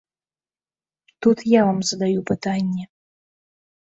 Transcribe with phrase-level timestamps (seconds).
[1.21, 2.83] Тут я вам задаю пытанні.